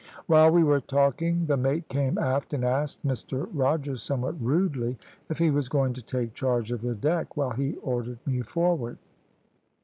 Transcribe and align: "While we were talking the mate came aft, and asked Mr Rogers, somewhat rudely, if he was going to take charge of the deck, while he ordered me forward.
"While 0.25 0.49
we 0.49 0.63
were 0.63 0.81
talking 0.81 1.45
the 1.45 1.57
mate 1.57 1.87
came 1.87 2.17
aft, 2.17 2.53
and 2.55 2.65
asked 2.65 3.05
Mr 3.05 3.47
Rogers, 3.53 4.01
somewhat 4.01 4.33
rudely, 4.41 4.97
if 5.29 5.37
he 5.37 5.51
was 5.51 5.69
going 5.69 5.93
to 5.93 6.01
take 6.01 6.33
charge 6.33 6.71
of 6.71 6.81
the 6.81 6.95
deck, 6.95 7.37
while 7.37 7.51
he 7.51 7.75
ordered 7.83 8.17
me 8.25 8.41
forward. 8.41 8.97